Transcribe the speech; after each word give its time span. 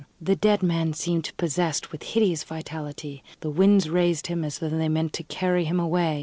The 0.19 0.35
dead 0.35 0.63
man 0.63 0.93
seemed 0.93 1.31
possessed 1.37 1.91
with 1.91 2.01
hideous 2.01 2.43
vitality. 2.43 3.23
The 3.41 3.51
winds 3.51 3.87
raised 3.87 4.25
him 4.25 4.43
as 4.43 4.57
though 4.57 4.67
they 4.67 4.89
meant 4.89 5.13
to 5.13 5.23
carry 5.23 5.65
him 5.65 5.79
away. 5.79 6.19